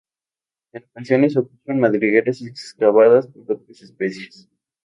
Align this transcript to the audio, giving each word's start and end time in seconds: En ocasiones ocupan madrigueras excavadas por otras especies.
En 0.73 0.83
ocasiones 0.83 1.37
ocupan 1.37 1.79
madrigueras 1.79 2.41
excavadas 2.41 3.27
por 3.27 3.43
otras 3.51 3.81
especies. 3.83 4.49